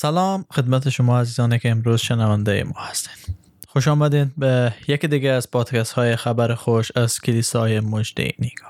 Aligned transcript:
سلام 0.00 0.44
خدمت 0.50 0.88
شما 0.88 1.20
عزیزانی 1.20 1.58
که 1.58 1.70
امروز 1.70 2.00
شنونده 2.00 2.64
ما 2.64 2.80
هستید 2.80 3.36
خوش 3.68 3.88
آمدید 3.88 4.32
به 4.36 4.74
یکی 4.88 5.08
دیگه 5.08 5.30
از 5.30 5.50
پادکست 5.50 5.92
های 5.92 6.16
خبر 6.16 6.54
خوش 6.54 6.92
از 6.96 7.20
کلیسای 7.20 7.80
مجده 7.80 8.32
نیگا. 8.38 8.66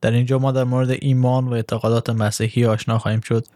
در 0.00 0.10
اینجا 0.10 0.38
ما 0.38 0.52
در 0.52 0.64
مورد 0.64 0.90
ایمان 0.90 1.48
و 1.48 1.52
اعتقادات 1.52 2.10
مسیحی 2.10 2.66
آشنا 2.66 2.98
خواهیم 2.98 3.20
شد 3.20 3.46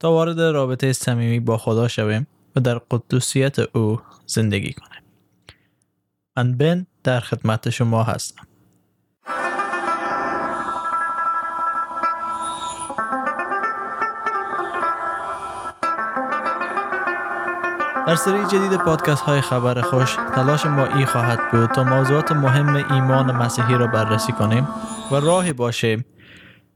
تا 0.00 0.12
وارد 0.12 0.40
رابطه 0.40 0.92
صمیمی 0.92 1.40
با 1.40 1.58
خدا 1.58 1.88
شویم 1.88 2.26
و 2.56 2.60
در 2.60 2.78
قدوسیت 2.78 3.58
او 3.58 4.00
زندگی 4.26 4.72
کنیم. 4.72 5.02
من 6.36 6.56
بن 6.56 6.86
در 7.04 7.20
خدمت 7.20 7.70
شما 7.70 8.02
هستم. 8.02 8.46
در 18.06 18.16
سری 18.16 18.46
جدید 18.46 18.78
پادکست 18.78 19.22
های 19.22 19.40
خبر 19.40 19.80
خوش 19.80 20.16
تلاش 20.34 20.66
ما 20.66 20.86
ای 20.86 21.06
خواهد 21.06 21.38
بود 21.52 21.70
تا 21.70 21.84
موضوعات 21.84 22.32
مهم 22.32 22.76
ایمان 22.76 23.32
مسیحی 23.32 23.74
را 23.74 23.86
بررسی 23.86 24.32
کنیم 24.32 24.68
و 25.12 25.14
راهی 25.14 25.52
باشیم 25.52 26.04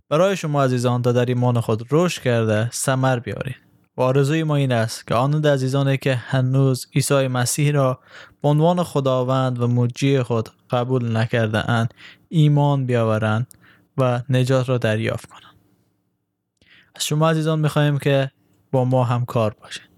برای 0.08 0.36
شما 0.36 0.64
عزیزان 0.64 1.02
تا 1.02 1.12
در 1.12 1.24
ایمان 1.24 1.60
خود 1.60 1.86
رشد 1.90 2.22
کرده 2.22 2.68
سمر 2.72 3.18
بیارید. 3.18 3.56
و 3.96 4.02
آرزوی 4.02 4.42
ما 4.42 4.56
این 4.56 4.72
است 4.72 5.06
که 5.06 5.14
آنند 5.14 5.46
عزیزانی 5.46 5.98
که 5.98 6.14
هنوز 6.14 6.86
عیسی 6.94 7.28
مسیح 7.28 7.72
را 7.72 8.00
به 8.42 8.48
عنوان 8.48 8.82
خداوند 8.82 9.60
و 9.62 9.68
مجی 9.68 10.22
خود 10.22 10.48
قبول 10.70 11.16
نکرده 11.16 11.70
اند 11.70 11.94
ایمان 12.28 12.86
بیاورند 12.86 13.54
و 13.98 14.22
نجات 14.28 14.68
را 14.68 14.78
دریافت 14.78 15.26
کنند. 15.26 15.56
از 16.94 17.04
شما 17.04 17.30
عزیزان 17.30 17.58
می‌خواهیم 17.58 17.98
که 17.98 18.30
با 18.72 18.84
ما 18.84 19.04
همکار 19.04 19.54
باشید 19.60 19.89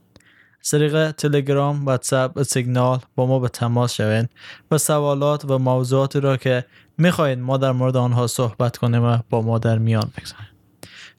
طریق 0.71 1.11
تلگرام، 1.11 1.85
واتساپ 1.85 2.37
و 2.37 2.45
سیگنال 2.45 2.99
با 3.15 3.27
ما 3.27 3.39
به 3.39 3.49
تماس 3.49 3.95
شوید 3.95 4.31
و 4.71 4.79
سوالات 4.79 5.45
و 5.45 5.59
موضوعاتی 5.59 6.21
را 6.21 6.37
که 6.37 6.65
می‌خواهید 6.99 7.39
ما 7.39 7.57
در 7.57 7.73
مورد 7.73 7.97
آنها 7.97 8.27
صحبت 8.27 8.77
کنیم 8.77 9.03
و 9.05 9.19
با 9.31 9.43
ما 9.43 9.59
در 9.59 9.79
میان 9.79 10.11
بگذاریم. 10.19 10.49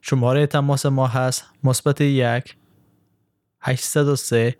شماره 0.00 0.46
تماس 0.46 0.86
ما 0.86 1.06
هست 1.06 1.44
مثبت 1.64 2.00
یک 2.00 2.56
803 3.60 4.56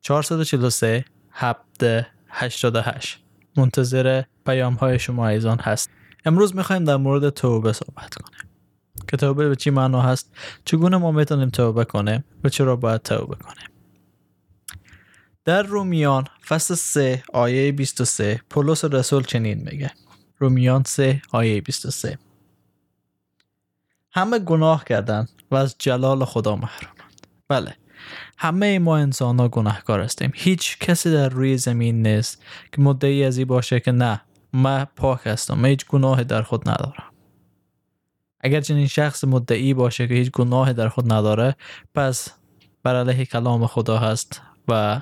443 0.00 1.04
788 1.30 3.20
منتظر 3.56 4.22
پیام 4.46 4.74
های 4.74 4.98
شما 4.98 5.28
ایزان 5.28 5.58
هست. 5.58 5.90
امروز 6.24 6.56
می‌خوایم 6.56 6.84
در 6.84 6.96
مورد 6.96 7.30
توبه 7.30 7.72
صحبت 7.72 8.14
کنیم. 8.14 8.40
که 9.08 9.16
توبه 9.16 9.48
به 9.48 9.56
چی 9.56 9.70
معنا 9.70 10.02
هست؟ 10.02 10.34
چگونه 10.64 10.96
ما 10.96 11.12
می‌تونیم 11.12 11.50
توبه 11.50 11.84
کنیم 11.84 12.24
و 12.44 12.48
چرا 12.48 12.76
باید 12.76 13.02
توبه 13.02 13.36
کنیم؟ 13.36 13.73
در 15.44 15.62
رومیان 15.62 16.24
فصل 16.48 16.74
3 16.74 17.22
آیه 17.32 17.72
23 17.72 18.40
پولس 18.50 18.84
رسول 18.84 19.22
چنین 19.22 19.68
میگه. 19.70 19.90
رومیان 20.38 20.82
3 20.86 21.22
آیه 21.32 21.60
23 21.60 22.18
همه 24.12 24.38
گناه 24.38 24.84
کردند 24.84 25.28
و 25.50 25.56
از 25.56 25.74
جلال 25.78 26.24
خدا 26.24 26.56
محرومند. 26.56 27.26
بله 27.48 27.76
همه 28.38 28.78
ما 28.78 28.96
انسان 28.96 29.40
ها 29.40 29.48
گناهکار 29.48 30.00
هستیم. 30.00 30.32
هیچ 30.34 30.78
کسی 30.78 31.12
در 31.12 31.28
روی 31.28 31.58
زمین 31.58 32.06
نیست 32.06 32.42
که 32.72 32.82
مدعی 32.82 33.24
از 33.24 33.38
این 33.38 33.46
باشه 33.46 33.80
که 33.80 33.92
نه 33.92 34.20
من 34.52 34.86
پاک 34.96 35.20
هستم 35.24 35.58
من 35.58 35.68
هیچ 35.68 35.86
گناه 35.86 36.24
در 36.24 36.42
خود 36.42 36.68
ندارم. 36.68 37.04
اگر 38.40 38.60
چنین 38.60 38.86
شخص 38.86 39.24
مدعی 39.24 39.74
باشه 39.74 40.08
که 40.08 40.14
هیچ 40.14 40.30
گناه 40.30 40.72
در 40.72 40.88
خود 40.88 41.12
نداره 41.12 41.56
پس 41.94 42.28
بر 42.82 42.96
علیه 42.96 43.24
کلام 43.24 43.66
خدا 43.66 43.98
هست 43.98 44.42
و 44.68 45.00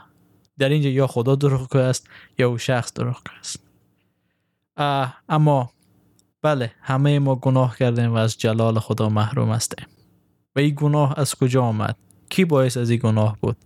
در 0.58 0.68
اینجا 0.68 0.90
یا 0.90 1.06
خدا 1.06 1.34
دروغ 1.34 1.76
است 1.76 2.06
یا 2.38 2.48
او 2.48 2.58
شخص 2.58 2.92
دروغ 2.94 3.20
است. 3.40 3.60
اما 5.28 5.72
بله 6.42 6.72
همه 6.80 7.18
ما 7.18 7.34
گناه 7.34 7.76
کردیم 7.76 8.12
و 8.12 8.16
از 8.16 8.38
جلال 8.38 8.78
خدا 8.78 9.08
محروم 9.08 9.52
هستیم. 9.52 9.86
و 10.56 10.58
این 10.58 10.74
گناه 10.76 11.14
از 11.16 11.34
کجا 11.34 11.62
آمد؟ 11.62 11.96
کی 12.28 12.44
باعث 12.44 12.76
از 12.76 12.90
این 12.90 12.98
گناه 12.98 13.38
بود؟ 13.40 13.56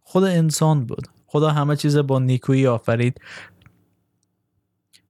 خود 0.00 0.24
انسان 0.24 0.84
بود. 0.84 1.08
خدا 1.26 1.50
همه 1.50 1.76
چیز 1.76 1.96
با 1.96 2.18
نیکویی 2.18 2.66
آفرید. 2.66 3.20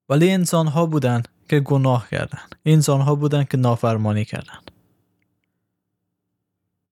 ولی 0.09 0.31
انسان 0.31 0.67
ها 0.67 0.87
بودن 0.87 1.23
که 1.49 1.61
گناه 1.61 2.09
کردند 2.11 2.55
انسان 2.67 3.01
ها 3.01 3.15
بودن 3.15 3.45
که 3.45 3.57
نافرمانی 3.57 4.25
کردند 4.25 4.71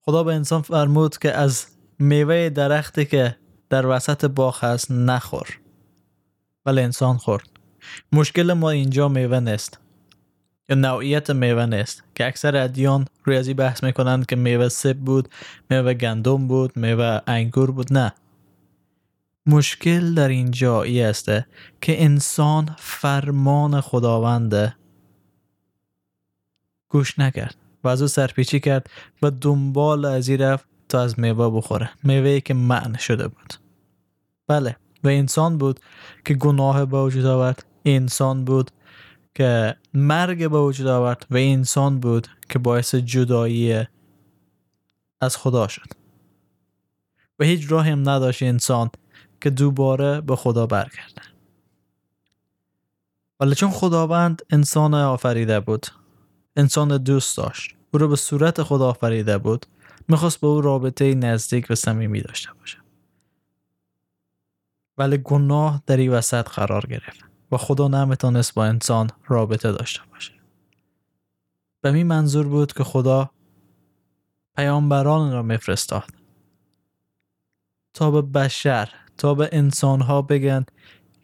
خدا 0.00 0.22
به 0.22 0.34
انسان 0.34 0.62
فرمود 0.62 1.19
که 1.19 1.33
از 1.33 1.66
میوه 1.99 2.49
درختی 2.49 3.05
که 3.05 3.37
در 3.71 3.87
وسط 3.87 4.25
باغ 4.25 4.65
هست 4.65 4.91
نخور. 4.91 5.59
ولی 6.66 6.81
انسان 6.81 7.16
خورد. 7.16 7.49
مشکل 8.12 8.53
ما 8.53 8.71
اینجا 8.71 9.09
میوه 9.09 9.41
نیست. 9.41 9.78
یا 10.69 10.77
نوعیت 10.77 11.31
میوه 11.31 11.66
نیست. 11.66 12.04
که 12.15 12.27
اکثر 12.27 12.56
ادیان 12.56 13.06
روی 13.25 13.37
ازی 13.37 13.54
بحث 13.54 13.84
می‌کنند 13.84 14.27
که 14.27 14.37
میوه 14.37 14.69
سب 14.69 14.97
بود 14.97 15.28
میوه 15.71 15.94
گندم 15.94 16.49
بود 16.49 16.77
میوه 16.77 17.21
انگور 17.27 17.71
بود 17.71 17.93
نه. 17.93 18.15
مشکل 19.47 20.15
در 20.15 20.28
اینجا 20.28 20.83
ای 20.83 21.03
است 21.03 21.27
که 21.81 22.04
انسان 22.04 22.77
فرمان 22.78 23.81
خداونده 23.81 24.77
گوش 26.88 27.19
نکرد. 27.19 27.56
و 27.84 27.88
از 27.88 28.03
او 28.03 28.09
سرپیچی 28.09 28.60
کرد 28.60 28.91
و 29.22 29.31
دنبال 29.31 30.04
از 30.04 30.31
رفت 30.31 30.69
تا 30.89 31.01
از 31.01 31.21
میوه 31.21 31.51
بخوره. 31.51 31.91
میوه 32.03 32.41
که 32.41 32.55
معنی 32.55 32.99
شده 32.99 33.29
بود. 33.29 33.55
بله 34.47 34.77
و 35.05 35.09
انسان 35.09 35.59
بود 35.59 35.81
که 36.25 36.35
گناه 36.35 36.85
به 36.85 37.03
وجود 37.03 37.25
آورد. 37.25 37.67
انسان 37.85 38.45
بود 38.45 38.71
که 39.35 39.77
مرگ 39.95 40.51
به 40.51 40.61
وجود 40.61 40.87
آورد 40.87 41.27
و 41.31 41.37
انسان 41.37 42.01
بود 42.01 42.29
که 42.49 42.59
باعث 42.59 42.95
جدایی 42.95 43.85
از 45.21 45.37
خدا 45.37 45.69
شد. 45.69 45.89
و 47.39 47.45
هیچ 47.45 47.73
راهی 47.73 47.91
هم 47.91 48.09
نداشت 48.09 48.43
انسان 48.43 48.91
که 49.41 49.51
دوباره 49.51 50.21
به 50.21 50.37
خدا 50.37 50.67
برگرده. 50.67 51.23
ولی 53.41 53.55
چون 53.55 53.71
خداوند 53.71 54.43
انسان 54.51 54.95
آفریده 54.95 55.61
بود 55.61 55.87
انسان 56.57 56.97
دوست 56.97 57.37
داشت. 57.37 57.77
او 57.93 57.99
رو 57.99 58.09
به 58.09 58.17
صورت 58.17 58.63
خدا 58.63 58.89
آفریده 58.89 59.39
بود. 59.39 59.67
می‌خواست 60.09 60.41
به 60.41 60.47
او 60.47 60.61
رابطه 60.61 61.15
نزدیک 61.15 61.67
و 61.71 61.75
صمیمی 61.75 62.21
داشته 62.21 62.53
باشه. 62.53 62.78
ولی 64.99 65.19
گناه 65.19 65.83
در 65.87 65.97
این 65.97 66.12
وسط 66.12 66.49
قرار 66.49 66.87
گرفت 66.87 67.25
و 67.53 67.56
خدا 67.56 67.89
نمی‌تونست 67.89 68.55
با 68.55 68.65
انسان 68.65 69.11
رابطه 69.27 69.72
داشته 69.72 70.00
باشه. 70.11 70.33
به 71.81 71.91
می 71.93 72.05
منظور 72.05 72.49
بود 72.49 72.72
که 72.72 72.84
خدا 72.84 73.31
پیامبران 74.56 75.33
را 75.33 75.43
میفرستاد. 75.43 76.11
تا 77.95 78.11
به 78.11 78.22
بشر 78.22 78.91
تا 79.19 79.34
به 79.34 79.49
انسان 79.53 80.00
ها 80.00 80.22
بگن 80.22 80.65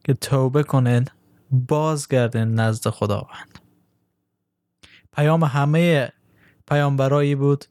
که 0.05 0.15
توبه 0.15 0.63
کنند 0.63 1.11
بازگردن 1.51 2.49
نزد 2.49 2.89
خداوند. 2.89 3.59
پیام 5.13 5.45
همه 5.45 6.13
پیامبرایی 6.69 7.35
بود 7.35 7.65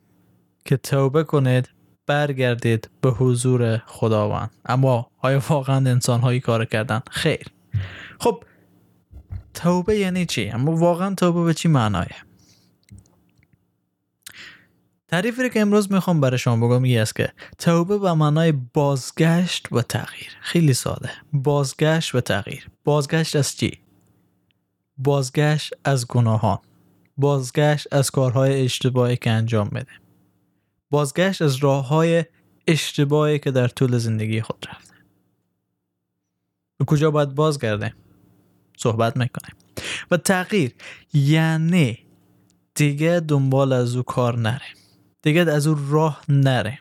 که 0.65 0.77
توبه 0.77 1.23
کنید 1.23 1.69
برگردید 2.05 2.89
به 3.01 3.09
حضور 3.09 3.77
خداوند. 3.77 4.51
اما 4.65 5.11
آیا 5.17 5.41
واقعا 5.49 5.75
انسان 5.75 6.21
هایی 6.21 6.39
کار 6.39 6.65
کردن؟ 6.65 7.01
خیر. 7.11 7.45
خب 8.19 8.43
توبه 9.53 9.97
یعنی 9.97 10.25
چی؟ 10.25 10.49
اما 10.49 10.75
واقعا 10.75 11.15
توبه 11.15 11.43
به 11.43 11.53
چی 11.53 11.67
معنایه؟ 11.67 12.15
تعریفی 15.07 15.49
که 15.49 15.61
امروز 15.61 15.91
می‌خوام 15.91 16.21
برای 16.21 16.37
شما 16.37 16.67
بگم 16.67 16.83
این 16.83 16.99
است 16.99 17.15
که 17.15 17.33
توبه 17.57 17.97
به 17.97 18.13
معنای 18.13 18.51
بازگشت 18.51 19.67
و 19.71 19.81
تغییر. 19.81 20.37
خیلی 20.41 20.73
ساده. 20.73 21.09
بازگشت 21.33 22.15
و 22.15 22.21
تغییر. 22.21 22.67
بازگشت 22.83 23.35
از 23.35 23.55
چی؟ 23.55 23.79
بازگشت 24.97 25.73
از 25.83 26.07
گناهان. 26.07 26.59
بازگشت 27.17 27.93
از 27.93 28.11
کارهای 28.11 28.63
اشتباهی 28.63 29.17
که 29.17 29.29
انجام 29.29 29.69
بده 29.69 30.00
بازگشت 30.91 31.41
از 31.41 31.55
راه 31.55 31.87
های 31.87 32.25
اشتباهی 32.67 33.39
که 33.39 33.51
در 33.51 33.67
طول 33.67 33.97
زندگی 33.97 34.41
خود 34.41 34.65
رفته 34.69 34.93
به 36.77 36.85
کجا 36.85 37.11
باید 37.11 37.35
بازگرده 37.35 37.93
صحبت 38.77 39.17
می‌کنیم. 39.17 39.55
و 40.11 40.17
تغییر 40.17 40.75
یعنی 41.13 41.99
دیگه 42.75 43.21
دنبال 43.27 43.73
از 43.73 43.95
او 43.95 44.03
کار 44.03 44.37
نره 44.37 44.67
دیگه 45.21 45.41
از 45.41 45.67
او 45.67 45.77
راه 45.89 46.21
نره 46.29 46.79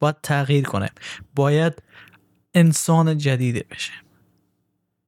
باید 0.00 0.16
تغییر 0.22 0.64
کنه 0.64 0.90
باید 1.34 1.82
انسان 2.54 3.18
جدیده 3.18 3.64
بشه 3.70 3.92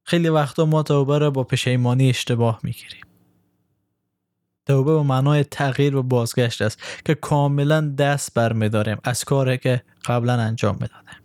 خیلی 0.03 0.29
وقتا 0.29 0.65
ما 0.65 0.83
توبه 0.83 1.19
رو 1.19 1.31
با 1.31 1.43
پشیمانی 1.43 2.09
اشتباه 2.09 2.59
می‌گیریم. 2.63 3.06
توبه 4.67 4.93
به 4.93 5.03
معنای 5.03 5.43
تغییر 5.43 5.95
و 5.95 6.03
بازگشت 6.03 6.61
است 6.61 6.79
که 7.05 7.15
کاملا 7.15 7.81
دست 7.81 8.33
برمیداریم 8.33 8.97
از 9.03 9.23
کاری 9.23 9.57
که 9.57 9.83
قبلا 10.05 10.33
انجام 10.33 10.73
می‌دادیم 10.73 11.21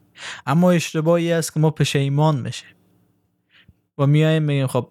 اما 0.47 0.71
اشتباهی 0.71 1.33
است 1.33 1.55
که 1.55 1.61
ما 1.61 1.71
پشیمان 1.71 2.41
میشیم. 2.41 2.69
و 3.99 4.07
میایم 4.07 4.43
میگیم 4.43 4.67
خب 4.67 4.89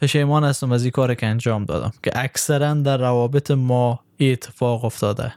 پشیمان 0.00 0.44
هستم 0.44 0.72
از 0.72 0.82
این 0.82 0.90
کار 0.90 1.14
که 1.14 1.26
انجام 1.26 1.64
دادم 1.64 1.92
که 2.02 2.10
اکثرا 2.14 2.74
در 2.74 2.96
روابط 2.96 3.50
ما 3.50 4.00
اتفاق 4.20 4.84
افتاده. 4.84 5.34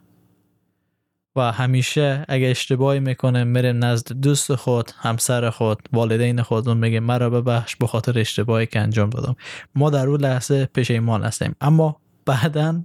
و 1.37 1.51
همیشه 1.51 2.25
اگه 2.27 2.47
اشتباهی 2.47 2.99
می‌کنه 2.99 3.43
میره 3.43 3.71
نزد 3.71 4.11
دوست 4.11 4.55
خود 4.55 4.91
همسر 4.97 5.49
خود 5.49 5.89
والدین 5.93 6.41
خود 6.41 6.67
و 6.67 6.75
میگه 6.75 6.99
مرا 6.99 7.29
ببخش 7.29 7.75
به 7.75 7.87
خاطر 7.87 8.19
اشتباهی 8.19 8.65
که 8.65 8.79
انجام 8.79 9.09
دادم. 9.09 9.35
ما 9.75 9.89
در 9.89 10.07
اون 10.07 10.21
لحظه 10.21 10.65
پشیمان 10.65 11.23
هستیم. 11.23 11.55
اما 11.61 12.01
بعدا 12.25 12.83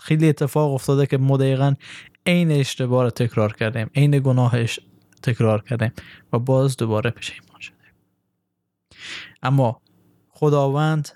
خیلی 0.00 0.28
اتفاق 0.28 0.74
افتاده 0.74 1.06
که 1.06 1.18
ما 1.18 1.36
دقیقا 1.36 1.74
عین 2.26 2.52
اشتباه 2.52 3.02
رو 3.02 3.10
تکرار 3.10 3.52
کردیم 3.52 3.90
عین 3.94 4.18
گناهش 4.18 4.80
تکرار 5.22 5.62
کردیم 5.62 5.92
و 6.32 6.38
باز 6.38 6.76
دوباره 6.76 7.10
پشیمان 7.10 7.60
شدیم. 7.60 7.76
اما 9.42 9.80
خداوند 10.30 11.08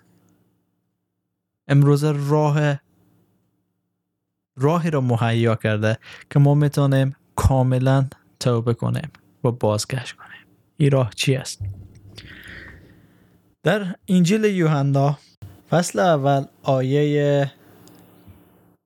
امروز 1.69 2.05
راه 2.05 2.82
راهی 4.57 4.91
را 4.91 5.01
مهیا 5.01 5.55
کرده 5.55 5.99
که 6.31 6.39
ما 6.39 6.55
می‌تونیم 6.55 7.17
کاملا 7.37 8.07
توبه 8.41 8.75
کنیم 8.75 9.11
و 9.45 9.51
بازگشت 9.51 10.17
کنیم. 10.17 10.47
این 10.77 10.91
راه 10.91 11.11
چی 11.17 11.37
است؟ 11.37 11.61
در 13.63 13.95
انجیل 14.09 14.45
یوحنا 14.45 15.19
فصل 15.71 15.99
اول 15.99 16.45
آیه 16.63 17.53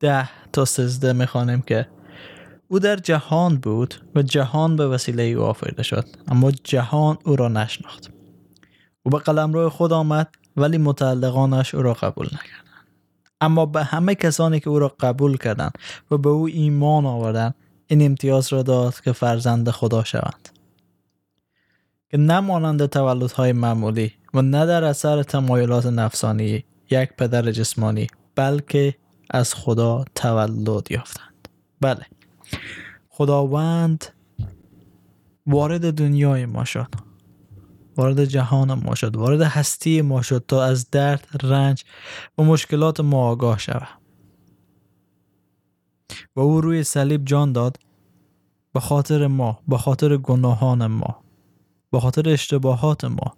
ده 0.01 0.29
تا 0.53 0.65
سزده 0.65 1.13
می‌خوانیم 1.13 1.63
که 1.63 1.89
او 2.69 2.79
در 2.79 2.97
جهان 2.97 3.57
بود 3.57 3.95
و 4.15 4.23
جهان 4.23 4.77
به 4.77 4.89
وسیله 4.89 5.23
او 5.23 5.43
آفریده 5.43 5.83
شد 5.83 6.07
اما 6.29 6.51
جهان 6.51 7.19
او 7.25 7.37
را 7.37 7.49
نشناخت. 7.49 8.11
او 9.03 9.11
به 9.11 9.19
قلم 9.19 9.53
روی 9.53 9.69
خود 9.69 9.93
آمد 9.93 10.35
ولی 10.57 10.79
متعلقانش 10.79 11.75
او 11.75 11.83
را 11.83 11.95
قبول 11.95 12.27
نکرد. 12.27 12.66
اما 13.41 13.67
به 13.67 13.85
همه 13.85 14.15
کسانی 14.15 14.61
که 14.61 14.71
او 14.71 14.79
را 14.79 14.97
قبول 15.01 15.37
کردند 15.37 15.79
و 16.11 16.19
به 16.19 16.29
او 16.29 16.47
ایمان 16.47 17.07
آوردند 17.07 17.55
این 17.87 18.03
امتیاز 18.03 18.53
را 18.53 18.63
داد 18.63 19.01
که 19.01 19.13
فرزند 19.13 19.71
خدا 19.71 20.05
شوند. 20.05 20.49
که 22.11 22.17
نه 22.17 22.41
مانند 22.41 22.87
تولدهای 22.87 23.53
معمولی 23.53 24.13
و 24.35 24.43
نه 24.43 24.67
در 24.67 24.85
اثر 24.85 25.23
تمایلات 25.23 25.87
نفسانی 25.87 26.65
یک 26.91 27.13
پدر 27.13 27.51
جسمانی 27.51 28.07
بلکه 28.35 28.95
از 29.31 29.55
خدا 29.55 30.05
تولد 30.15 30.91
یافتند. 30.91 31.49
بله. 31.81 32.07
خداوند 33.09 34.05
وارد 35.47 35.95
دنیای 35.95 36.47
ما 36.47 36.65
شد. 36.65 37.06
وارد 37.97 38.25
جهان 38.25 38.75
ما 38.75 38.95
شد 38.95 39.17
وارد 39.17 39.43
هستی 39.43 40.03
ما 40.03 40.23
شد 40.23 40.45
تا 40.49 40.65
از 40.65 40.91
درد 40.91 41.27
رنج 41.43 41.85
و 42.39 42.43
مشکلات 42.43 43.01
ما 43.01 43.29
آگاه 43.29 43.59
شود 43.59 43.89
و 46.37 46.41
او 46.41 46.61
روی 46.61 46.85
صلیب 46.85 47.25
جان 47.25 47.53
داد 47.53 47.79
به 48.73 48.81
خاطر 48.81 49.27
ما 49.27 49.59
به 49.69 49.79
خاطر 49.79 50.17
گناهان 50.17 50.87
ما 50.87 51.27
به 51.91 52.01
خاطر 52.01 52.29
اشتباهات 52.29 53.05
ما. 53.05 53.37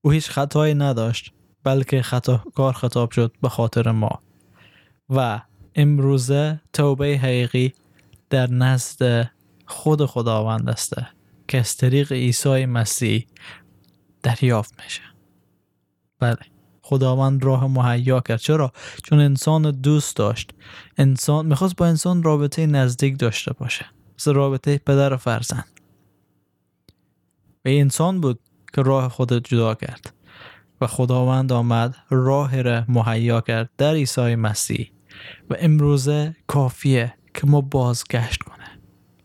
او 0.00 0.10
هیچ 0.10 0.30
خطایی 0.30 0.74
نداشت 0.74 1.32
بلکه 1.64 2.02
خطا 2.02 2.36
کار 2.54 2.72
خطاب 2.72 3.10
شد 3.10 3.32
به 3.42 3.48
خاطر 3.48 3.90
ما. 3.90 4.20
و 5.10 5.40
امروزه 5.74 6.60
توبه 6.72 7.18
حقیقی 7.18 7.74
در 8.30 8.50
نزد 8.50 9.30
خود 9.66 10.06
خداوند 10.06 10.68
است. 10.68 10.94
که 11.48 11.58
از 11.58 11.76
طریق 11.76 12.12
عیسی 12.12 12.66
مسیح 12.66 13.26
دریافت 14.22 14.82
میشه. 14.84 15.02
بله. 16.18 16.36
خداوند 16.82 17.44
راه 17.44 17.66
مهیا 17.66 18.20
کرد. 18.20 18.38
چرا؟ 18.38 18.72
چون 19.04 19.20
انسان 19.20 19.70
دوست 19.70 20.16
داشت. 20.16 20.50
انسان 20.96 21.46
می‌خواست 21.46 21.76
با 21.76 21.86
انسان 21.86 22.22
رابطه 22.22 22.66
نزدیک 22.66 23.18
داشته 23.18 23.52
باشه. 23.52 23.86
مثل 24.18 24.34
رابطه 24.34 24.78
پدر 24.78 25.12
و 25.12 25.16
فرزند. 25.16 25.80
و 27.64 27.68
انسان 27.68 28.20
بود 28.20 28.40
که 28.74 28.82
راه 28.82 29.08
خود 29.08 29.32
جدا 29.48 29.74
کرد. 29.74 30.14
و 30.80 30.86
خداوند 30.86 31.52
آمد 31.52 31.96
راه 32.10 32.62
را 32.62 32.84
مهیا 32.88 33.40
کرد 33.40 33.70
در 33.78 33.94
عیسی 33.94 34.34
مسیح. 34.34 34.90
و 35.50 35.54
امروزه 35.58 36.36
کافیه 36.46 37.14
که 37.34 37.46
ما 37.46 37.60
بازگشت 37.60 38.47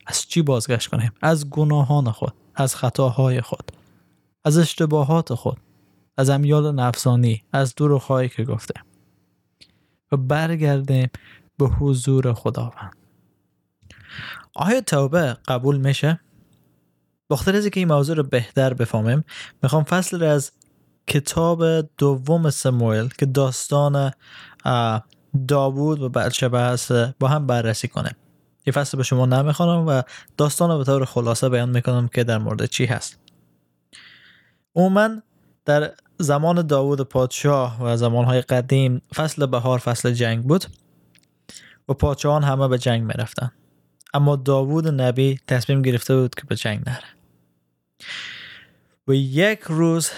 از 0.06 0.28
چی 0.28 0.42
بازگشت 0.42 0.88
کنیم؟ 0.88 1.12
از 1.22 1.50
گناهان 1.50 2.12
خود 2.12 2.34
از 2.56 2.76
خطاهای 2.76 3.42
خود 3.42 3.72
از 4.46 4.58
اشتباهات 4.58 5.34
خود 5.34 5.58
از 6.18 6.30
امیال 6.30 6.76
نفسانی 6.76 7.44
از 7.54 7.76
دروغهایی 7.76 8.30
که 8.30 8.44
گفته. 8.44 8.74
و 10.12 10.18
برگردیم 10.18 11.10
به 11.58 11.66
حضور 11.66 12.34
خداوند. 12.34 12.96
آیا 14.56 14.82
توبه 14.82 15.38
قبول 15.48 15.78
میشه؟ 15.78 16.20
بخاطر 17.30 17.56
از 17.56 17.68
که 17.68 17.80
این 17.80 17.88
موضوع 17.88 18.16
رو 18.16 18.24
بهتر 18.24 18.74
بفهمیم 18.74 19.24
می‌خوام 19.64 19.84
فصل 19.84 20.20
رو 20.20 20.28
از 20.28 20.52
کتاب 21.08 21.82
دوم 21.82 22.50
سموئل 22.50 23.08
که 23.08 23.26
داستان 23.26 24.12
داوود 25.48 26.02
و 26.02 26.10
بچه 26.10 26.50
هست 26.50 26.92
با 26.92 27.28
هم 27.28 27.48
بررسی 27.48 27.88
کنیم. 27.88 28.16
این 28.64 28.74
فصل 28.74 28.98
به 28.98 29.04
شما 29.04 29.26
نمی‌خوانم 29.26 29.88
و 29.88 30.02
داستان 30.38 30.70
رو 30.70 30.78
به 30.78 30.84
طور 30.84 31.06
خلاصه 31.06 31.50
بیان 31.50 31.70
می‌کنم 31.70 32.08
که 32.08 32.24
در 32.24 32.38
مورد 32.38 32.66
چی 32.66 32.86
هست. 32.86 33.20
عموما 34.76 35.10
در 35.66 35.92
زمان 36.18 36.68
داوود 36.68 37.02
پادشاه 37.02 37.84
و 37.84 37.98
زمانهای 37.98 38.42
قدیم 38.42 39.02
فصل 39.16 39.46
بهار 39.46 39.80
فصل 39.80 40.12
جنگ 40.12 40.44
بود 40.44 40.66
و 41.90 41.94
پادشاهان 41.94 42.44
همه 42.44 42.68
به 42.68 42.78
جنگ 42.78 43.02
می‌رفتن. 43.02 43.52
اما 44.14 44.36
داوود 44.36 44.88
نبی 44.88 45.40
تصمیم 45.48 45.82
گرفته 45.82 46.16
بود 46.16 46.36
که 46.36 46.42
به 46.48 46.56
جنگ 46.56 46.84
نره. 46.86 47.08
و 49.08 49.14
یک 49.14 49.60
روز 49.60 50.10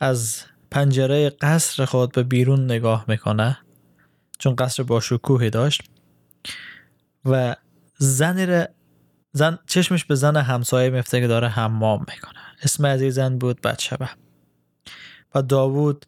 از 0.00 0.42
پنجره 0.70 1.30
قصر 1.30 1.84
خود 1.84 2.12
به 2.12 2.22
بیرون 2.22 2.64
نگاه 2.64 3.04
می‌کنه 3.08 3.58
چون 4.38 4.56
قصر 4.56 4.82
با 4.82 5.00
شکوهی 5.00 5.50
داشت. 5.50 5.82
و 7.24 7.56
زنی 7.98 8.64
زن 9.32 9.58
چشمش 9.66 10.04
به 10.04 10.14
زن 10.14 10.36
همسایه 10.36 10.90
میفته 10.90 11.20
که 11.20 11.26
داره 11.26 11.48
حمام 11.48 12.04
می‌کنه. 12.08 12.40
اسم 12.62 12.84
از 12.84 13.00
زن 13.00 13.38
بود 13.38 13.60
بچهبه 13.60 14.08
و 15.34 15.42
داوود 15.42 16.06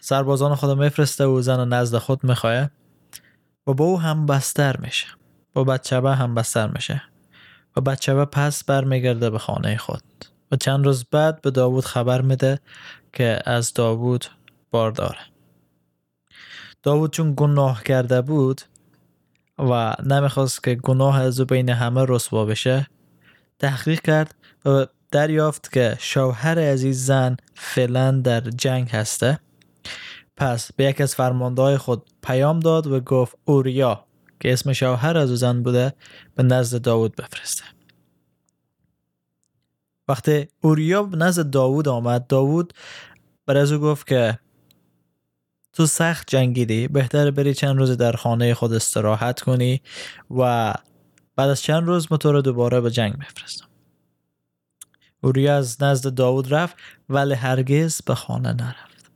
سربازان 0.00 0.54
خود 0.54 0.82
میفرسته 0.82 1.24
و 1.24 1.40
زن 1.40 1.68
نزد 1.68 1.98
خود 1.98 2.24
می‌خواه. 2.24 2.70
و 3.66 3.74
با 3.74 3.84
او 3.84 4.00
هم 4.00 4.26
بستر 4.26 4.76
میشه. 4.76 5.06
با 5.52 5.64
بچهبه 5.64 6.14
هم 6.14 6.34
بستر 6.34 6.66
میشه. 6.66 7.02
و 7.76 7.80
بچهبه 7.80 8.24
پس 8.24 8.64
برمیگرده 8.64 9.30
به 9.30 9.38
خانه 9.38 9.76
خود. 9.76 10.02
و 10.52 10.56
چند 10.56 10.86
روز 10.86 11.04
بعد 11.10 11.42
به 11.42 11.50
داوود 11.50 11.84
خبر 11.84 12.20
میده 12.20 12.60
که 13.12 13.38
از 13.44 13.72
داوود 13.72 14.24
بار 14.70 14.90
داره 14.90 15.18
داوود 16.82 17.12
چون 17.12 17.34
گناه 17.36 17.82
کرده 17.82 18.22
بود 18.22 18.60
و 19.60 19.94
نمی‌خواست 20.06 20.64
که 20.64 20.74
گناه 20.74 21.20
از 21.20 21.40
بین 21.40 21.68
همه 21.68 22.04
رسوا 22.08 22.44
بشه 22.44 22.86
تحقیق 23.58 24.00
کرد 24.00 24.34
و 24.64 24.86
دریافت 25.10 25.72
که 25.72 25.96
شوهر 26.00 26.58
عزیز 26.58 27.06
زن 27.06 27.36
فعلا 27.54 28.10
در 28.10 28.40
جنگ 28.40 28.88
هسته. 28.88 29.40
پس 30.36 30.72
به 30.72 30.84
یک 30.84 31.00
از 31.00 31.14
فرمانده 31.14 31.78
خود 31.78 32.10
پیام 32.22 32.60
داد 32.60 32.86
و 32.86 33.00
گفت 33.00 33.36
اوریا 33.44 34.04
که 34.40 34.52
اسم 34.52 34.72
شوهر 34.72 35.18
از 35.18 35.28
زن 35.28 35.62
بوده 35.62 35.92
به 36.34 36.42
نزد 36.42 36.82
داوود 36.82 37.16
بفرسته. 37.16 37.64
وقتی 40.08 40.48
اوریا 40.60 41.02
به 41.02 41.16
نزد 41.16 41.50
داوود 41.50 41.88
آمد 41.88 42.26
داوود 42.26 42.72
بر 43.46 43.56
از 43.56 43.72
او 43.72 43.80
گفت 43.80 44.06
که 44.06 44.38
تو 45.72 45.86
سخت 45.86 46.30
جنگیدی 46.30 46.88
بهتر 46.88 47.30
بری 47.30 47.54
چند 47.54 47.78
روز 47.78 47.90
در 47.90 48.12
خانه 48.12 48.54
خود 48.54 48.72
استراحت 48.72 49.40
کنی 49.40 49.82
و 50.30 50.74
بعد 51.36 51.48
از 51.48 51.62
چند 51.62 51.86
روز 51.86 52.06
ما 52.10 52.16
تو 52.16 52.32
رو 52.32 52.42
دوباره 52.42 52.80
به 52.80 52.90
جنگ 52.90 53.18
میفرستم 53.18 53.66
اوریا 55.20 55.56
از 55.56 55.82
نزد 55.82 56.14
داود 56.14 56.54
رفت 56.54 56.76
ولی 57.08 57.34
هرگز 57.34 58.02
به 58.02 58.14
خانه 58.14 58.52
نرفت. 58.52 59.10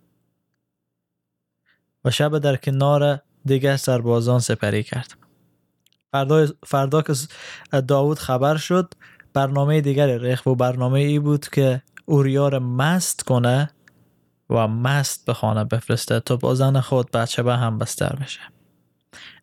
و 2.04 2.10
شب 2.10 2.38
در 2.38 2.56
کنار 2.56 3.20
دیگر 3.44 3.76
سربازان 3.76 4.40
سپری 4.40 4.82
کرد 4.82 5.14
فردا, 6.12 6.46
فردا 6.66 7.02
که 7.02 7.12
داود 7.80 8.18
خبر 8.18 8.56
شد 8.56 8.94
برنامه 9.32 9.80
دیگر 9.80 10.18
ریخ 10.18 10.46
و 10.46 10.54
برنامه 10.54 11.00
ای 11.00 11.18
بود 11.18 11.48
که 11.48 11.82
اوریا 12.06 12.48
را 12.48 12.58
مست 12.58 13.22
کنه 13.22 13.70
و 14.50 14.68
مست 14.68 15.26
به 15.26 15.34
خانه 15.34 15.64
بفرسته 15.64 16.20
تا 16.20 16.36
با 16.36 16.54
زن 16.54 16.80
خود 16.80 17.10
بچه 17.10 17.42
به 17.42 17.56
هم 17.56 17.78
بستر 17.78 18.16
بشه. 18.16 18.40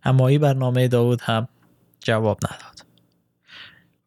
اما 0.03 0.27
این 0.27 0.41
برنامه 0.41 0.87
داود 0.87 1.21
هم 1.21 1.47
جواب 1.99 2.39
نداد. 2.45 2.85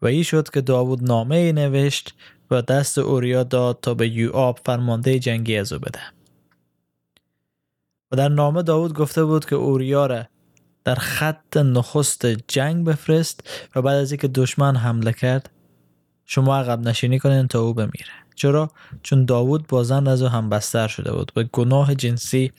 و 0.02 0.06
ای 0.06 0.24
شد 0.24 0.50
که 0.50 0.60
داود 0.60 1.04
نامه 1.04 1.52
نوشت 1.52 2.14
و 2.50 2.62
دست 2.62 2.98
اوریا 2.98 3.42
داد 3.42 3.78
تا 3.82 3.94
به 3.94 4.08
یوآب 4.08 4.60
فرمانده 4.64 5.18
جنگی 5.18 5.56
ازو 5.56 5.78
بده. 5.78 6.00
و 8.12 8.16
در 8.16 8.28
نامه 8.28 8.62
داود 8.62 8.94
گفته 8.94 9.24
بود 9.24 9.44
که 9.44 9.56
اوریا 9.56 10.06
را 10.06 10.24
در 10.84 10.94
خط 10.94 11.56
نخست 11.56 12.26
جنگ 12.26 12.86
بفرست 12.86 13.50
و 13.76 13.82
بعد 13.82 13.96
از 13.96 14.12
اینکه 14.12 14.28
دشمن 14.28 14.76
حمله 14.76 15.12
کرد 15.12 15.50
شما 16.24 16.56
عقب 16.56 16.80
نشینی 16.80 17.18
کنین 17.18 17.48
تا 17.48 17.60
او 17.60 17.74
بمیره. 17.74 18.23
چرا؟ 18.34 18.70
چون 19.02 19.24
داوود 19.24 19.66
با 19.66 19.82
زن 19.82 20.06
از 20.08 20.22
او 20.22 20.28
هم 20.28 20.48
بستر 20.48 20.88
شده 20.88 21.12
بود 21.12 21.32
به 21.34 21.44
گناه 21.44 21.94
جنسی 21.94 22.52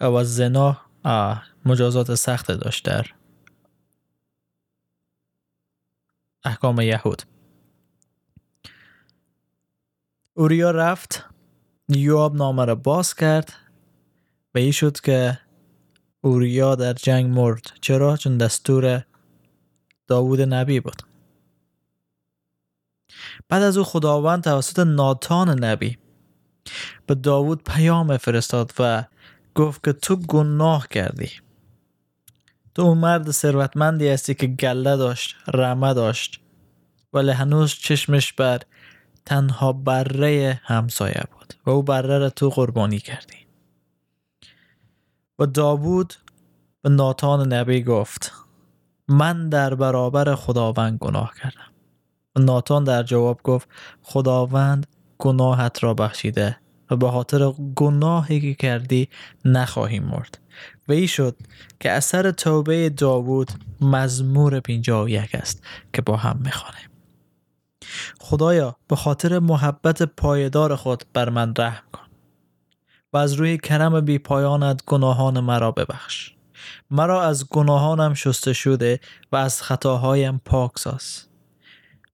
و 0.00 0.24
زنا 0.24 0.76
مجازات 1.64 2.14
سخت 2.14 2.52
داشت 2.52 2.84
در 2.84 3.06
احکام 6.44 6.80
یهود. 6.80 7.22
اوریا 10.34 10.70
رفت 10.70 11.24
یواب 11.88 12.36
نامه 12.36 12.64
را 12.64 12.74
باز 12.74 13.14
کرد 13.14 13.52
و 14.54 14.58
ای 14.58 14.72
شد 14.72 15.00
که 15.00 15.38
اوریا 16.20 16.74
در 16.74 16.92
جنگ 16.92 17.26
مرد. 17.26 17.70
چرا؟ 17.80 18.16
چون 18.16 18.38
دستور 18.38 19.04
داوود 20.06 20.40
نبی 20.40 20.80
بود. 20.80 21.07
بعد 23.48 23.62
از 23.62 23.76
او 23.76 23.84
خداوند 23.84 24.44
توسط 24.44 24.78
ناتان 24.78 25.64
نبی. 25.64 25.98
به 27.06 27.14
داوود 27.14 27.62
پیام 27.64 28.16
فرستاد 28.16 28.72
و 28.78 29.04
گفت 29.54 29.84
که 29.84 29.92
تو 29.92 30.16
گناه 30.16 30.88
کردی. 30.88 31.30
تو 32.74 32.82
اون 32.82 32.98
مرد 32.98 33.30
ثروتمندی 33.30 34.08
هستی 34.08 34.34
که 34.34 34.46
گله 34.46 34.96
داشت 34.96 35.36
رمه 35.54 35.94
داشت 35.94 36.40
ولی 37.12 37.30
هنوز 37.30 37.74
چشمش 37.74 38.32
بر 38.32 38.60
تنها 39.26 39.72
بره 39.72 40.60
همسایه 40.64 41.22
بود 41.32 41.54
و 41.66 41.70
او 41.70 41.82
بره 41.82 42.18
را 42.18 42.30
تو 42.30 42.48
قربانی 42.48 42.98
کردی. 42.98 43.46
و 45.38 45.46
داوود 45.46 46.14
به 46.82 46.88
ناتان 46.88 47.52
نبی 47.52 47.82
گفت 47.82 48.32
من 49.08 49.48
در 49.48 49.74
برابر 49.74 50.34
خداوند 50.34 50.98
گناه 50.98 51.34
کردم. 51.42 51.77
ناتان 52.38 52.84
در 52.84 53.02
جواب 53.02 53.40
گفت 53.44 53.68
خداوند 54.02 54.86
گناهت 55.18 55.84
را 55.84 55.94
بخشیده 55.94 56.56
و 56.90 56.96
به 56.96 57.10
خاطر 57.10 57.52
گناهی 57.76 58.40
که 58.40 58.54
کردی 58.54 59.08
نخواهی 59.44 60.00
مرد. 60.00 60.38
و 60.88 60.92
ای 60.92 61.08
شد 61.08 61.36
که 61.80 61.90
اثر 61.90 62.30
توبه 62.30 62.88
داوود 62.88 63.50
مزمور 63.80 64.60
پینجا 64.60 65.08
یک 65.08 65.34
است 65.34 65.62
که 65.92 66.02
با 66.02 66.16
هم 66.16 66.40
می‌خوانیم. 66.44 66.88
خدایا 68.20 68.76
به 68.88 68.96
خاطر 68.96 69.38
محبت 69.38 70.02
پایدار 70.02 70.76
خود 70.76 71.04
بر 71.12 71.28
من 71.28 71.54
رحم 71.58 71.84
کن 71.92 72.08
و 73.12 73.16
از 73.16 73.32
روی 73.32 73.58
کرم 73.58 74.00
بی 74.00 74.18
پایانت 74.18 74.82
گناهان 74.86 75.40
مرا 75.40 75.72
ببخش. 75.72 76.34
مرا 76.90 77.22
از 77.22 77.48
گناهانم 77.48 78.14
شسته 78.14 78.52
شده 78.52 79.00
و 79.32 79.36
از 79.36 79.62
خطاهایم 79.62 80.40
پاک 80.44 80.78
ساز. 80.78 81.27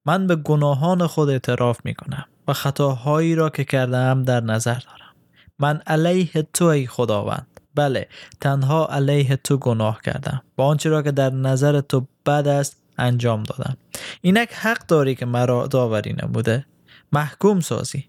من 0.06 0.26
به 0.26 0.36
گناهان 0.36 1.06
خود 1.06 1.30
اعتراف 1.30 1.80
می 1.84 1.94
کنم 1.94 2.24
و 2.48 2.52
خطاهایی 2.52 3.34
را 3.34 3.50
که 3.50 3.64
کردم 3.64 4.22
در 4.22 4.40
نظر 4.40 4.74
دارم. 4.74 5.14
من 5.58 5.80
علیه 5.86 6.46
تو 6.54 6.64
ای 6.64 6.86
خداوند. 6.86 7.60
بله 7.74 8.08
تنها 8.40 8.86
علیه 8.86 9.36
تو 9.36 9.56
گناه 9.56 10.00
کردم 10.04 10.42
و 10.58 10.62
آنچه 10.62 10.88
را 10.88 11.02
که 11.02 11.10
در 11.10 11.30
نظر 11.30 11.80
تو 11.80 12.06
بد 12.26 12.48
است 12.48 12.82
انجام 12.98 13.42
دادم. 13.42 13.76
اینک 14.20 14.52
حق 14.52 14.86
داری 14.86 15.14
که 15.14 15.26
مرا 15.26 15.66
داوری 15.66 16.16
نموده. 16.22 16.66
محکوم 17.12 17.60
سازی. 17.60 18.08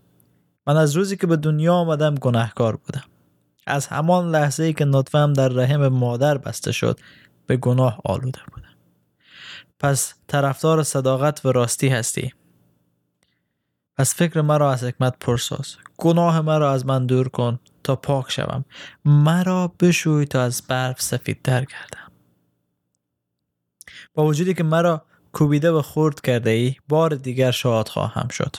من 0.68 0.78
از 0.78 0.96
روزی 0.96 1.18
که 1.18 1.28
به 1.28 1.36
دنیا 1.36 1.74
آمدم 1.74 2.16
گناهکار 2.16 2.76
بودم. 2.76 3.04
از 3.68 3.88
همان 3.88 4.32
لحظه 4.32 4.64
ای 4.64 4.74
که 4.74 4.86
نطفم 4.86 5.34
در 5.34 5.50
رحم 5.50 5.88
مادر 5.88 6.38
بسته 6.38 6.72
شد 6.72 7.00
به 7.48 7.58
گناه 7.58 8.02
آلوده 8.06 8.40
بودم. 8.54 8.75
پس 9.86 10.14
طرفدار 10.28 10.84
صداقت 10.84 11.46
و 11.46 11.52
راستی 11.52 11.88
هستی. 11.88 12.34
پس 13.98 14.16
فکر 14.16 14.42
مرا 14.42 14.72
از 14.72 14.84
حکمت 14.84 15.16
پرساز. 15.20 15.76
گناه 15.98 16.42
مرا 16.42 16.72
از 16.72 16.86
من 16.86 17.06
دور 17.06 17.28
کن 17.28 17.60
تا 17.84 17.96
پاک 17.96 18.32
شوم. 18.32 18.66
مرا 19.06 19.74
بشوی 19.80 20.26
تا 20.26 20.42
از 20.42 20.62
برف 20.68 21.02
سفیدتر 21.02 21.66
کردم 21.66 22.12
با 24.14 24.26
وجودی 24.26 24.54
که 24.54 24.64
مرا 24.64 25.06
کوبیده 25.34 25.72
و 25.72 25.82
خورد 25.82 26.22
کرده 26.22 26.50
ای 26.50 26.76
بار 26.90 27.16
دیگر 27.16 27.52
شاد 27.52 27.88
خواهم 27.88 28.28
شد. 28.28 28.56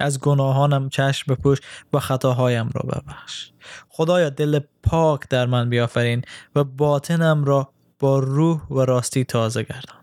از 0.00 0.20
گناهانم 0.20 0.88
چشم 0.88 1.34
بپوش 1.34 1.58
و 1.92 1.98
خطاهایم 1.98 2.70
را 2.74 2.82
ببخش. 2.82 3.50
خدایا 3.88 4.30
دل 4.30 4.60
پاک 4.82 5.28
در 5.28 5.46
من 5.46 5.70
بیافرین 5.70 6.22
و 6.56 6.64
باطنم 6.64 7.44
را 7.44 7.72
با 7.98 8.18
روح 8.18 8.62
و 8.70 8.80
راستی 8.80 9.24
تازه 9.24 9.62
گردان. 9.62 10.01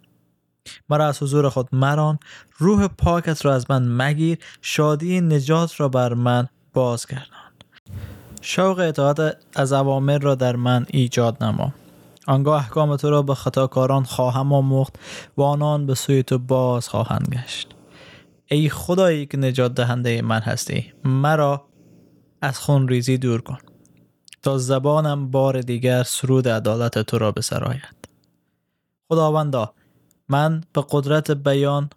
مرا 0.89 1.07
از 1.07 1.23
حضور 1.23 1.49
خود 1.49 1.69
مران. 1.71 2.19
روح 2.57 2.87
پاکت 2.87 3.45
را 3.45 3.53
از 3.53 3.71
من 3.71 3.87
مگیر. 3.87 4.37
شادی 4.61 5.21
نجات 5.21 5.79
را 5.79 5.89
بر 5.89 6.13
من 6.13 6.47
بازگردان 6.73 7.39
شوق 8.41 8.79
اطاعت 8.79 9.37
از 9.55 9.73
اوامر 9.73 10.17
را 10.17 10.35
در 10.35 10.55
من 10.55 10.85
ایجاد 10.89 11.43
نما. 11.43 11.73
آنگاه 12.27 12.63
احکام 12.63 12.95
تو 12.95 13.09
را 13.09 13.21
به 13.21 13.35
خطاکاران 13.35 14.03
خواهم 14.03 14.53
آموخت 14.53 14.95
و 15.37 15.41
آنان 15.41 15.85
به 15.85 15.95
سوی 15.95 16.23
تو 16.23 16.37
باز 16.37 16.87
خواهند 16.87 17.27
گشت. 17.31 17.67
ای 18.45 18.69
خدایی 18.69 19.25
که 19.25 19.37
نجات 19.37 19.73
دهنده 19.73 20.21
من 20.21 20.41
هستی 20.41 20.93
مرا 21.03 21.65
از 22.41 22.59
خون 22.59 22.87
ریزی 22.87 23.17
دور 23.17 23.41
کن. 23.41 23.57
تا 24.43 24.57
زبانم 24.57 25.31
بار 25.31 25.61
دیگر 25.61 26.03
سرود 26.03 26.47
عدالت 26.47 26.99
تو 26.99 27.17
را 27.17 27.31
بسراید 27.31 28.09
خداوندا 29.09 29.73
من 30.29 30.63
به 30.73 30.85
قدرت 30.89 31.31
بیان 31.31 31.89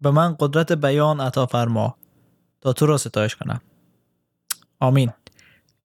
به 0.00 0.10
من 0.10 0.36
قدرت 0.38 0.72
بیان 0.72 1.20
عطا 1.20 1.46
فرما. 1.46 1.96
تا 2.60 2.72
تو 2.72 2.86
را 2.86 2.98
ستایش 2.98 3.36
کنم. 3.36 3.60
آمین. 4.80 5.12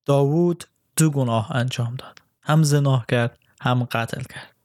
داوود 0.05 0.63
دو 0.95 1.09
گناه 1.09 1.51
انجام 1.51 1.95
داد. 1.95 2.19
هم 2.41 2.63
زناه 2.63 3.05
کرد 3.05 3.39
هم 3.61 3.83
قتل 3.83 4.21
کرد. 4.21 4.55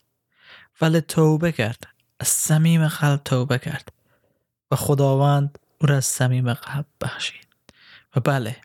ولی 0.81 1.00
توبه 1.00 1.52
کرد. 1.52 1.87
از 2.21 2.28
صمیم 2.28 2.88
قلب 2.88 3.21
توبه 3.25 3.59
کرد. 3.59 3.93
و 4.71 4.76
خداوند 4.76 5.59
او 5.81 5.87
را 5.87 5.97
از 5.97 6.04
صمیم 6.04 6.54
قلب 6.54 6.87
بخشید. 7.00 7.49
و 8.16 8.21
بله 8.21 8.57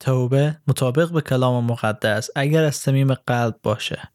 توبه 0.00 0.56
مطابق 0.66 1.12
به 1.12 1.20
کلام 1.20 1.64
مقدس 1.64 2.30
اگر 2.36 2.64
از 2.64 2.76
صمیم 2.76 3.14
قلب 3.14 3.56
باشه. 3.62 4.08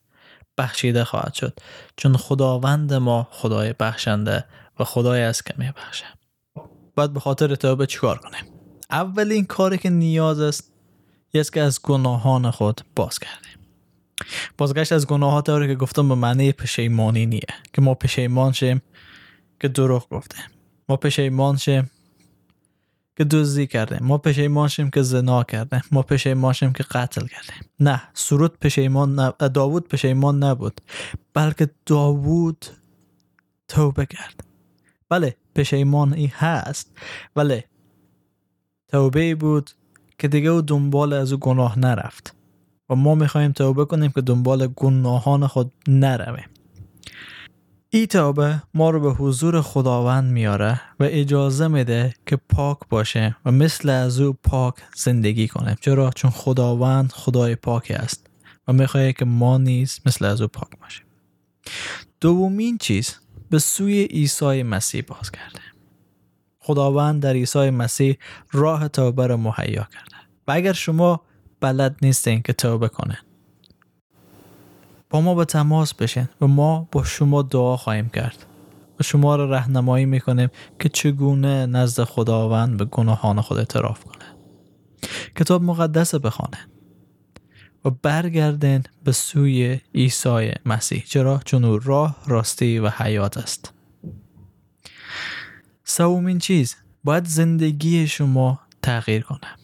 بخشیده 0.57 1.03
خواهد 1.03 1.33
شد. 1.33 1.59
چون 1.97 2.17
خداوند 2.17 2.93
ما 2.93 3.27
خدای 3.31 3.73
بخشنده 3.79 4.45
و 4.79 4.83
خدای 4.83 5.21
از 5.21 5.41
که 5.41 5.53
بخشه. 5.53 6.05
باید 6.95 7.13
به 7.13 7.19
خاطر 7.19 7.55
توبه 7.55 7.85
چیکار 7.85 8.17
کنیم؟ 8.17 8.45
اولین 8.89 9.45
کاری 9.45 9.77
که 9.77 9.89
نیاز 9.89 10.39
است 10.39 10.73
یه 11.33 11.43
که 11.43 11.61
از 11.61 11.81
گناهان 11.81 12.51
خود 12.51 12.81
باز 12.95 13.19
کردیم 13.19 13.53
بازگشت 14.57 14.91
از 14.91 15.07
گناهات 15.07 15.45
داره 15.45 15.67
که 15.67 15.75
گفتم 15.75 16.09
به 16.09 16.15
معنی 16.15 16.51
پشیمانی 16.51 17.25
نیه 17.25 17.41
که 17.73 17.81
ما 17.81 17.93
پشیمان 17.93 18.51
شیم 18.51 18.81
که 19.59 19.67
دروغ 19.67 20.09
گفتیم. 20.09 20.43
ما 20.89 20.97
پشیمان 20.97 21.57
شیم 21.57 21.91
که 23.17 23.23
دزدی 23.23 23.67
کرده. 23.67 24.03
ما 24.03 24.17
پشیمان 24.17 24.67
شیم 24.67 24.89
که 24.89 25.01
زنا 25.01 25.43
کرده. 25.43 25.81
ما 25.91 26.01
پشیمان 26.01 26.53
شیم 26.53 26.73
که 26.73 26.83
قتل 26.83 27.27
کرده. 27.27 27.53
نه 27.79 28.01
سرود 28.13 28.59
پشیمان 28.59 29.19
نب... 29.19 29.37
داوود 29.37 29.87
پشیمان 29.87 30.43
نبود. 30.43 30.81
بلکه 31.33 31.69
داوود 31.85 32.65
توبه 33.67 34.05
کرد. 34.05 34.43
بله 35.09 35.35
پشیمان 35.55 36.13
ای 36.13 36.25
هست 36.25 36.91
ولی 37.35 37.63
توبه 38.87 39.35
بود 39.35 39.71
که 40.17 40.27
دیگه 40.27 40.49
او 40.49 40.61
دنبال 40.61 41.13
از 41.13 41.33
او 41.33 41.39
گناه 41.39 41.79
نرفت. 41.79 42.35
و 42.89 42.95
ما 42.95 43.15
می‌خواهیم 43.15 43.51
توبه 43.51 43.85
کنیم 43.85 44.11
که 44.11 44.21
دنبال 44.21 44.67
گناهان 44.67 45.47
خود 45.47 45.71
نرویم. 45.87 46.49
ای 47.95 48.07
توبه 48.07 48.61
ما 48.73 48.89
رو 48.89 48.99
به 48.99 49.11
حضور 49.11 49.61
خداوند 49.61 50.31
میاره 50.31 50.81
و 50.99 51.03
اجازه 51.03 51.67
میده 51.67 52.13
که 52.25 52.35
پاک 52.35 52.77
باشه 52.89 53.35
و 53.45 53.51
مثل 53.51 53.89
از 53.89 54.19
او 54.19 54.33
پاک 54.33 54.75
زندگی 54.95 55.47
کنه. 55.47 55.77
چرا؟ 55.81 56.11
چون 56.15 56.31
خداوند 56.31 57.11
خدای 57.11 57.55
پاک 57.55 57.91
است 57.95 58.27
و 58.67 58.73
می‌خواه 58.73 59.11
که 59.11 59.25
ما 59.25 59.57
نیز 59.57 59.99
مثل 60.05 60.25
از 60.25 60.41
او 60.41 60.47
پاک 60.47 60.79
باشیم. 60.81 61.05
دومین 62.21 62.77
چیز 62.77 63.15
به 63.49 63.59
سوی 63.59 64.03
عیسی 64.03 64.63
مسیح 64.63 65.03
باز 65.07 65.31
کرده 65.31 65.61
خداوند 66.59 67.21
در 67.21 67.33
عیسی 67.33 67.69
مسیح 67.69 68.17
راه 68.51 68.87
توبه 68.87 69.27
را 69.27 69.37
مهیا 69.37 69.87
کرده. 69.93 70.17
و 70.47 70.51
اگر 70.51 70.73
شما 70.73 71.21
بلد 71.59 71.95
نیستین 72.01 72.41
که 72.41 72.53
توبه 72.53 72.87
کنه 72.87 73.17
با 75.13 75.21
ما 75.21 75.35
به 75.35 75.45
تماس 75.45 75.93
بشین 75.93 76.29
و 76.41 76.47
ما 76.47 76.87
با 76.91 77.03
شما 77.03 77.41
دعا 77.41 77.77
خواهیم 77.77 78.09
کرد. 78.09 78.45
و 78.99 79.03
شما 79.03 79.35
را 79.35 79.51
رهنمایی 79.51 80.05
می‌کنیم 80.05 80.49
که 80.79 80.89
چگونه 80.89 81.65
نزد 81.65 82.03
خداوند 82.03 82.77
به 82.77 82.85
گناهان 82.85 83.41
خود 83.41 83.57
اعتراف 83.57 84.03
کنه. 84.03 84.25
کتاب 85.35 85.63
مقدس 85.63 86.15
بخوانه 86.15 86.57
و 87.85 87.89
برگردن 87.89 88.83
به 89.03 89.11
سوی 89.11 89.79
عیسی 89.95 90.51
مسیح 90.65 91.03
چرا؟ 91.07 91.39
چون 91.45 91.65
او 91.65 91.79
راه 91.79 92.17
راستی 92.27 92.79
و 92.79 92.89
حیات 92.89 93.37
است. 93.37 93.73
سومین 95.83 96.39
چیز 96.39 96.75
باید 97.03 97.25
زندگی 97.25 98.07
شما 98.07 98.59
تغییر 98.81 99.21
کنه 99.21 99.62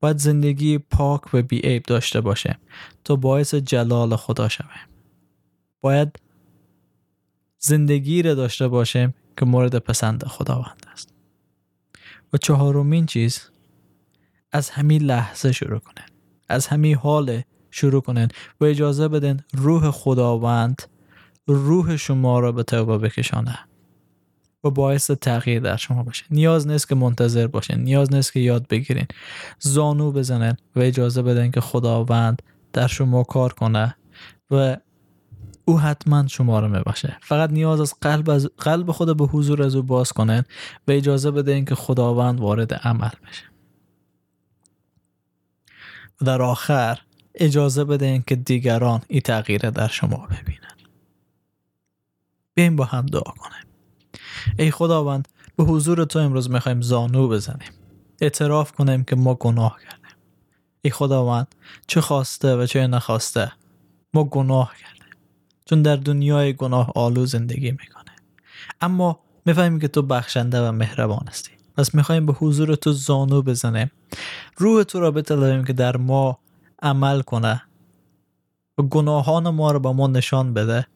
باید 0.00 0.18
زندگی 0.18 0.78
پاک 0.78 1.34
و 1.34 1.42
بیعیب 1.42 1.82
داشته 1.82 2.20
باشه 2.20 2.58
تا 3.04 3.16
باعث 3.16 3.54
جلال 3.54 4.16
خدا 4.16 4.48
شوه 4.48 4.76
باید 5.80 6.18
زندگی 7.58 8.22
را 8.22 8.34
داشته 8.34 8.68
باشیم 8.68 9.14
که 9.36 9.46
مورد 9.46 9.78
پسند 9.78 10.24
خداوند 10.24 10.86
است. 10.92 11.14
و 12.32 12.36
چهارمین 12.36 13.06
چیز 13.06 13.50
از 14.52 14.70
همین 14.70 15.02
لحظه 15.02 15.52
شروع 15.52 15.78
کنه 15.78 16.06
از 16.48 16.66
همین 16.66 16.96
حال 16.96 17.42
شروع 17.70 18.00
کنن 18.02 18.28
و 18.60 18.64
اجازه 18.64 19.08
بدن 19.08 19.40
روح 19.52 19.90
خداوند 19.90 20.82
روح 21.46 21.96
شما 21.96 22.40
را 22.40 22.52
به 22.52 22.62
توبه 22.62 22.98
بکشانه 22.98 23.58
و 24.64 24.70
باعث 24.70 25.10
تغییر 25.10 25.60
در 25.60 25.76
شما 25.76 26.02
باشه. 26.02 26.24
نیاز 26.30 26.68
نیست 26.68 26.88
که 26.88 26.94
منتظر 26.94 27.46
باشین. 27.46 27.78
نیاز 27.78 28.14
نیست 28.14 28.32
که 28.32 28.40
یاد 28.40 28.68
بگیرین. 28.68 29.06
زانو 29.58 30.12
بزنن 30.12 30.56
و 30.76 30.80
اجازه 30.80 31.22
بدن 31.22 31.50
که 31.50 31.60
خداوند 31.60 32.42
در 32.72 32.86
شما 32.86 33.22
کار 33.22 33.52
کنه 33.52 33.96
و 34.50 34.76
او 35.64 35.80
حتما 35.80 36.26
شما 36.26 36.60
رو 36.60 36.68
می‌باشه 36.68 37.16
فقط 37.22 37.50
نیاز 37.50 37.80
از 37.80 37.94
قلب, 38.00 38.30
از 38.30 38.46
قلب 38.58 38.90
خود 38.90 39.16
به 39.16 39.24
حضور 39.24 39.62
از 39.62 39.74
او 39.76 39.82
باز 39.82 40.12
کنن 40.12 40.44
و 40.88 40.90
اجازه 40.90 41.30
بده 41.30 41.64
که 41.64 41.74
خداوند 41.74 42.40
وارد 42.40 42.74
عمل 42.74 43.10
بشه. 43.28 43.44
و 46.20 46.24
در 46.24 46.42
آخر 46.42 46.98
اجازه 47.34 47.84
بده 47.84 48.24
که 48.26 48.36
دیگران 48.36 49.02
این 49.08 49.20
تغییر 49.20 49.70
در 49.70 49.88
شما 49.88 50.26
ببینن. 50.26 50.76
بیایم 52.54 52.76
با 52.76 52.84
هم 52.84 53.06
دعا 53.06 53.20
کنیم. 53.20 53.69
ای 54.58 54.70
خداوند 54.70 55.28
به 55.56 55.64
حضور 55.64 56.04
تو 56.04 56.18
امروز 56.18 56.50
می‌خوایم 56.50 56.80
زانو 56.80 57.28
بزنیم. 57.28 57.68
اعتراف 58.20 58.72
کنیم 58.72 59.04
که 59.04 59.16
ما 59.16 59.34
گناه 59.34 59.78
کردیم. 59.84 60.16
ای 60.82 60.90
خداوند 60.90 61.54
چه 61.86 62.00
خواسته 62.00 62.56
و 62.56 62.66
چه 62.66 62.86
نخواسته 62.86 63.52
ما 64.14 64.24
گناه 64.24 64.72
کردیم. 64.80 65.14
چون 65.64 65.82
در 65.82 65.96
دنیای 65.96 66.52
گناه 66.52 66.92
آلو 66.94 67.26
زندگی 67.26 67.70
می‌کنه. 67.70 68.16
اما 68.80 69.20
می‌فهمیم 69.46 69.80
که 69.80 69.88
تو 69.88 70.02
بخشنده 70.02 70.68
و 70.68 70.72
مهربان 70.72 71.24
هستی. 71.28 71.50
پس 71.76 71.94
می‌خوایم 71.94 72.26
به 72.26 72.32
حضور 72.32 72.74
تو 72.74 72.92
زانو 72.92 73.42
بزنیم. 73.42 73.90
روح 74.56 74.82
تو 74.82 75.00
را 75.00 75.10
بطلبیم 75.10 75.64
که 75.64 75.72
در 75.72 75.96
ما 75.96 76.38
عمل 76.82 77.20
کنه. 77.22 77.62
و 78.78 78.82
گناهان 78.82 79.48
ما 79.48 79.72
رو 79.72 79.80
به 79.80 79.92
ما 79.92 80.06
نشان 80.06 80.54
بده. 80.54 80.86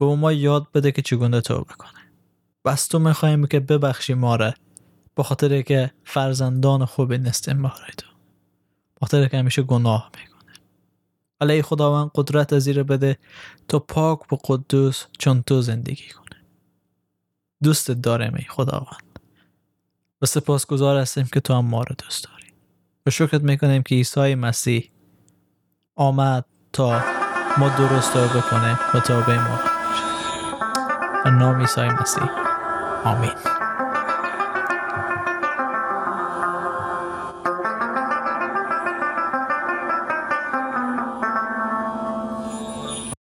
و 0.00 0.06
به 0.06 0.14
ما 0.14 0.32
یاد 0.32 0.66
بده 0.74 0.92
که 0.92 1.02
چگونه 1.02 1.40
توبه 1.40 1.74
کنه. 1.74 2.03
بس 2.64 2.86
تو 2.86 2.98
می‌خوایم 2.98 3.46
که 3.46 3.60
ببخشی 3.60 4.14
ما 4.14 4.36
را 4.36 4.54
به 5.14 5.22
خاطر 5.22 5.62
که 5.62 5.90
فرزندان 6.04 6.84
خوبی 6.84 7.18
نیستیم 7.18 7.62
برای 7.62 7.92
تو. 7.96 8.06
خاطر 9.00 9.28
که 9.28 9.38
همیشه 9.38 9.62
گناه 9.62 10.10
می‌کنه. 10.16 10.52
ولی 11.40 11.62
خداوند 11.62 12.10
قدرت 12.14 12.52
از 12.52 12.68
بده 12.68 13.18
تو 13.68 13.78
پاک 13.78 14.32
و 14.32 14.36
قدوس 14.44 15.04
چون 15.18 15.42
تو 15.42 15.62
زندگی 15.62 16.08
کنه. 16.08 16.42
دوست 17.62 17.90
دارم 17.90 18.34
ای 18.34 18.44
خداوند. 18.48 19.18
و 20.22 20.26
سپاسگزار 20.26 21.00
هستیم 21.00 21.24
که 21.32 21.40
تو 21.40 21.54
هم 21.54 21.64
ما 21.64 21.82
رو 21.82 21.96
دوست 22.04 22.24
داری. 22.24 22.52
و 23.06 23.10
شکرت 23.10 23.42
می‌کنیم 23.42 23.82
که 23.82 23.94
عیسی 23.94 24.34
مسیح 24.34 24.90
آمد 25.96 26.44
تا 26.72 27.02
ما 27.58 27.68
درست 27.68 28.12
کنیم 28.50 28.78
و 28.94 29.00
توبه 29.00 29.38
ما. 29.38 29.58
و 31.24 31.30
نام 31.30 31.60
عیسی 31.60 31.80
مسیح. 31.80 32.53
آمین 33.04 33.53